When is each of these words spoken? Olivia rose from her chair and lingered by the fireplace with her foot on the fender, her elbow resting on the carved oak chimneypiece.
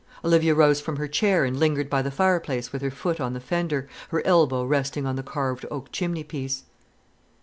Olivia 0.25 0.55
rose 0.55 0.81
from 0.81 0.95
her 0.95 1.07
chair 1.07 1.45
and 1.45 1.59
lingered 1.59 1.87
by 1.87 2.01
the 2.01 2.09
fireplace 2.09 2.73
with 2.73 2.81
her 2.81 2.89
foot 2.89 3.21
on 3.21 3.33
the 3.33 3.39
fender, 3.39 3.87
her 4.09 4.25
elbow 4.25 4.63
resting 4.65 5.05
on 5.05 5.15
the 5.15 5.21
carved 5.21 5.63
oak 5.69 5.91
chimneypiece. 5.91 6.63